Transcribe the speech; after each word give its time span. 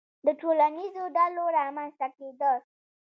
•د 0.25 0.27
ټولنیزو 0.41 1.03
ډلو 1.15 1.43
رامنځته 1.57 2.07
کېدل. 2.17 2.57